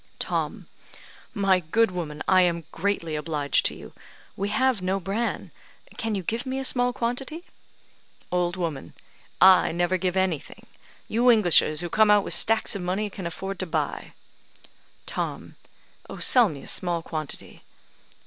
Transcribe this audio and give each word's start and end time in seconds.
Tom: 0.17 0.65
"My 1.35 1.59
good 1.59 1.91
woman, 1.91 2.23
I 2.27 2.41
am 2.41 2.63
greatly 2.71 3.15
obliged 3.15 3.67
to 3.67 3.75
you. 3.75 3.93
We 4.35 4.49
have 4.49 4.81
no 4.81 4.99
bran; 4.99 5.51
can 5.95 6.15
you 6.15 6.23
give 6.23 6.43
me 6.43 6.57
a 6.57 6.63
small 6.63 6.91
quantity?" 6.91 7.43
Old 8.31 8.55
woman: 8.55 8.95
"I 9.39 9.71
never 9.71 9.97
give 9.97 10.17
anything. 10.17 10.65
You 11.07 11.29
Englishers, 11.29 11.81
who 11.81 11.89
come 11.91 12.09
out 12.09 12.23
with 12.23 12.33
stacks 12.33 12.73
of 12.75 12.81
money, 12.81 13.11
can 13.11 13.27
afford 13.27 13.59
to 13.59 13.67
buy." 13.67 14.13
Tom: 15.05 15.55
"Sell 16.17 16.49
me 16.49 16.63
a 16.63 16.67
small 16.67 17.03
quantity." 17.03 17.61